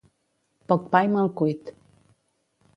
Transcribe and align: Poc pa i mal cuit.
Poc 0.73 0.87
pa 0.95 1.03
i 1.09 1.13
mal 1.17 1.31
cuit. 1.43 1.71